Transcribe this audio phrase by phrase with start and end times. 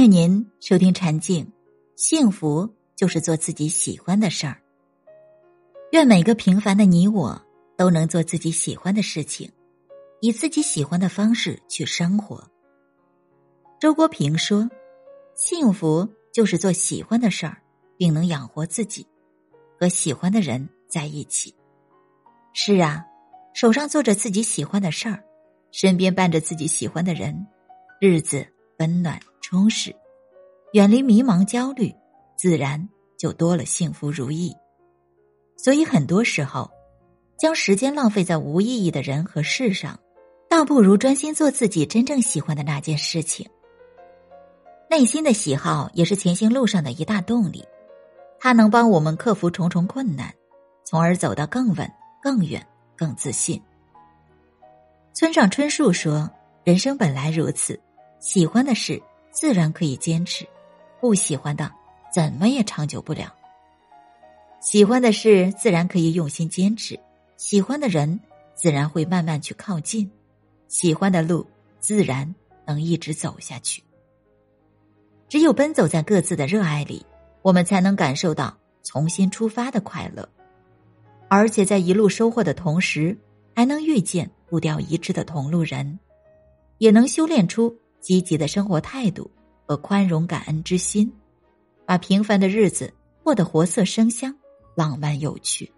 [0.00, 1.46] 欢迎您收听禅静，
[1.94, 4.58] 幸福就是做自己喜欢的事儿。
[5.92, 7.38] 愿每个平凡的你我
[7.76, 9.52] 都能做自己喜欢的事情，
[10.22, 12.50] 以自己喜欢的方式去生活。
[13.78, 14.70] 周国平说
[15.36, 17.60] ：“幸福就是做喜欢的事儿，
[17.98, 19.06] 并能养活自己，
[19.78, 21.54] 和喜欢的人在一起。”
[22.56, 23.04] 是啊，
[23.52, 25.22] 手上做着自己喜欢的事儿，
[25.72, 27.46] 身边伴着自己喜欢的人，
[28.00, 28.46] 日子
[28.78, 29.20] 温暖。
[29.50, 29.92] 充实，
[30.74, 31.92] 远离迷茫焦虑，
[32.36, 32.88] 自然
[33.18, 34.54] 就多了幸福如意。
[35.56, 36.70] 所以很多时候，
[37.36, 39.98] 将时间浪费在无意义的人和事上，
[40.48, 43.44] 倒不如专心做自己真正喜欢的那件事情。
[44.88, 47.64] 内心的喜好也是前行路上的一大动力，
[48.38, 50.32] 它能帮我们克服重重困难，
[50.84, 51.90] 从而走得更稳、
[52.22, 52.64] 更远、
[52.96, 53.60] 更自信。
[55.12, 56.30] 村上春树说
[56.62, 57.76] ：“人生本来如此，
[58.20, 60.46] 喜欢的事。”自然可以坚持，
[61.00, 61.70] 不喜欢的
[62.12, 63.34] 怎么也长久不了。
[64.60, 66.98] 喜欢的事自然可以用心坚持，
[67.36, 68.20] 喜欢的人
[68.54, 70.10] 自然会慢慢去靠近，
[70.68, 71.46] 喜欢的路
[71.78, 72.34] 自然
[72.66, 73.82] 能一直走下去。
[75.28, 77.06] 只有奔走在各自的热爱里，
[77.40, 80.28] 我们才能感受到重新出发的快乐，
[81.28, 83.16] 而且在一路收获的同时，
[83.54, 85.98] 还能遇见步调一致的同路人，
[86.78, 87.78] 也能修炼出。
[88.00, 89.30] 积极的生活态度
[89.66, 91.12] 和宽容感恩之心，
[91.86, 92.92] 把平凡的日子
[93.22, 94.34] 过得活色生香、
[94.74, 95.70] 浪漫有趣。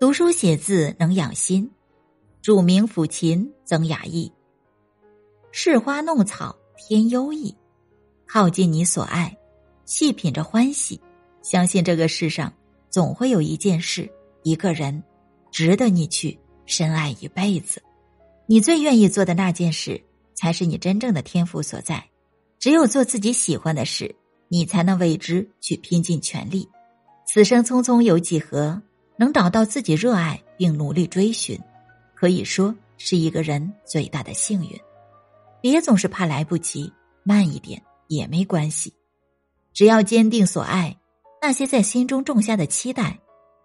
[0.00, 1.70] 读书写字能养心，
[2.42, 4.32] 煮茗抚琴增雅意。
[5.50, 7.54] 试花弄草添优异，
[8.26, 9.36] 靠近你所爱，
[9.84, 11.00] 细品着欢喜。
[11.42, 12.52] 相信这个世上
[12.90, 14.10] 总会有一件事、
[14.42, 15.02] 一个人，
[15.50, 17.82] 值得你去深爱一辈子。
[18.46, 20.02] 你最愿意做的那件事。
[20.34, 22.04] 才是你真正的天赋所在。
[22.58, 24.14] 只有做自己喜欢的事，
[24.48, 26.68] 你才能为之去拼尽全力。
[27.26, 28.80] 此生匆匆有几何，
[29.16, 31.58] 能找到自己热爱并努力追寻，
[32.14, 34.78] 可以说是一个人最大的幸运。
[35.60, 36.92] 别总是怕来不及，
[37.22, 38.92] 慢一点也没关系。
[39.72, 40.96] 只要坚定所爱，
[41.42, 43.18] 那些在心中种下的期待，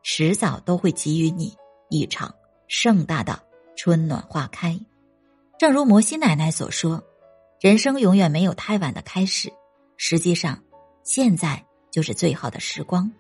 [0.03, 1.55] 迟早都会给予你
[1.89, 2.33] 一场
[2.67, 3.39] 盛大的
[3.75, 4.79] 春暖花开。
[5.59, 7.03] 正如摩西奶奶所说
[7.59, 9.51] ：“人生永远没有太晚的开始，
[9.97, 10.57] 实际上，
[11.03, 11.61] 现在
[11.91, 13.11] 就是最好的时光。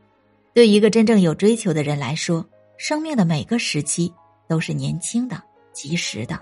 [0.53, 2.47] 对一个真正有追求的人来说，
[2.77, 4.13] 生命的每个时期
[4.47, 6.39] 都是年轻的、及时的。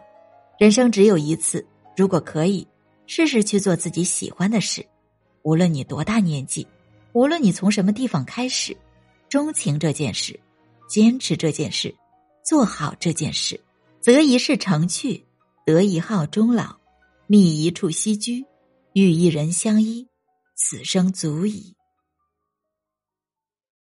[0.59, 1.66] 人生只有一次，
[1.96, 2.68] 如果可以，
[3.07, 4.86] 试试去做自己喜欢的事。
[5.41, 6.68] 无论你多大年纪，
[7.13, 8.78] 无论你从什么地方开始，
[9.30, 10.40] 钟情这件事，
[10.88, 11.96] 坚持这件事，
[12.46, 13.59] 做好这件事，
[14.00, 15.24] 择一事成去。”
[15.68, 16.80] 得一号终老，
[17.28, 18.46] 觅一处栖居，
[18.94, 20.08] 与一人相依，
[20.56, 21.76] 此生足矣。